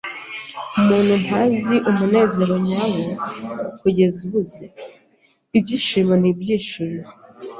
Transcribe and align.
Umuntu 0.79 1.13
ntazi 1.23 1.75
umunezero 1.89 2.55
nyawo 2.67 3.03
kugeza 3.79 4.19
abuze. 4.27 4.65
Ibyishimo 5.57 6.13
n'ibyishimo 6.21 7.01